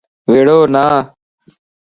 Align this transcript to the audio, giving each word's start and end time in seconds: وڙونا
وڙونا 0.31 0.87